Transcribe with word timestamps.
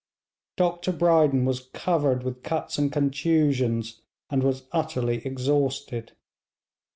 Dr 0.57 0.93
Brydon 0.93 1.45
was 1.45 1.59
covered 1.75 2.23
with 2.23 2.41
cuts 2.41 2.79
and 2.79 2.91
contusions, 2.91 4.01
and 4.31 4.41
was 4.41 4.63
utterly 4.71 5.17
exhausted. 5.27 6.13